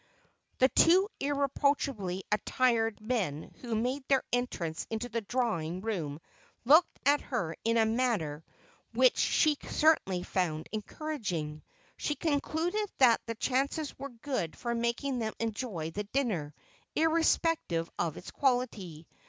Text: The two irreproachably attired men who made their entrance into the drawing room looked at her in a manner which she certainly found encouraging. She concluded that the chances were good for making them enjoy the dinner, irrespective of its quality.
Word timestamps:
The 0.57 0.69
two 0.69 1.09
irreproachably 1.19 2.23
attired 2.31 2.99
men 3.01 3.53
who 3.61 3.75
made 3.75 4.03
their 4.07 4.23
entrance 4.33 4.87
into 4.89 5.09
the 5.09 5.21
drawing 5.21 5.81
room 5.81 6.19
looked 6.65 6.97
at 7.05 7.21
her 7.21 7.55
in 7.63 7.77
a 7.77 7.85
manner 7.85 8.43
which 8.93 9.19
she 9.19 9.57
certainly 9.69 10.23
found 10.23 10.67
encouraging. 10.71 11.61
She 11.97 12.15
concluded 12.15 12.89
that 12.97 13.21
the 13.27 13.35
chances 13.35 13.95
were 13.99 14.09
good 14.09 14.57
for 14.57 14.73
making 14.73 15.19
them 15.19 15.35
enjoy 15.39 15.91
the 15.91 16.05
dinner, 16.05 16.55
irrespective 16.95 17.87
of 17.99 18.17
its 18.17 18.31
quality. 18.31 19.05